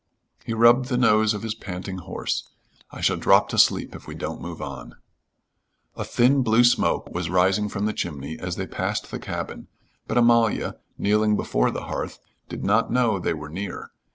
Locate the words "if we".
3.93-4.15